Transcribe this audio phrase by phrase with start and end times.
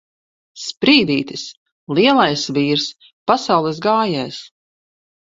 [0.59, 1.43] Sprīdītis!
[1.99, 2.85] Lielais vīrs!
[3.33, 4.41] Pasaules gājējs!